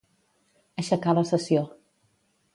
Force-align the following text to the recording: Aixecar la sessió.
Aixecar 0.83 1.15
la 1.19 1.25
sessió. 1.33 1.63